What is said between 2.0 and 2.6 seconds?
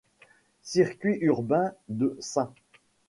St.